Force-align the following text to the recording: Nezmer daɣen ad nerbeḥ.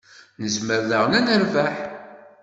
Nezmer 0.41 0.81
daɣen 0.89 1.13
ad 1.19 1.23
nerbeḥ. 1.27 1.75